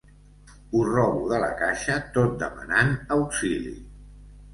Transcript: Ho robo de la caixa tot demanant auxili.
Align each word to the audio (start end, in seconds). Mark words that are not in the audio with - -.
Ho 0.69 0.79
robo 0.85 1.27
de 1.33 1.41
la 1.43 1.49
caixa 1.59 1.97
tot 2.15 2.33
demanant 2.45 2.89
auxili. 3.17 3.75